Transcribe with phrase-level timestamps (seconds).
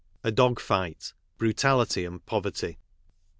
[0.23, 2.79] A DOG FIGHT: BRUTALITY AND POVERTY.